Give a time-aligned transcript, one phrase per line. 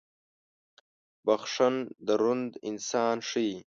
[1.25, 1.75] •بخښن
[2.07, 3.55] دروند انسان ښيي.